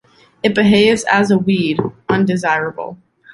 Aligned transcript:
It 0.41 0.55
behaves 0.55 1.03
as 1.11 1.29
a 1.29 1.37
weed, 1.37 1.79
undesirable. 2.09 2.97